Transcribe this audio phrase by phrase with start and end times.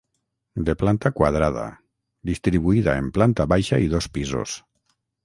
[0.69, 1.65] De planta quadrada,
[2.29, 4.57] distribuïda en planta baixa i dos pisos.